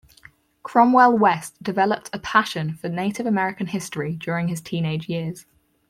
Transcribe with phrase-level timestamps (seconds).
[0.63, 5.45] Cromwell West developed a passion for Native American history during his teenage years.